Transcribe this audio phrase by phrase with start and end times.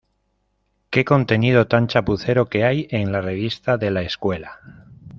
[0.89, 4.59] ¡Qué contenido tan chapucero que hay en la revista de la escuela!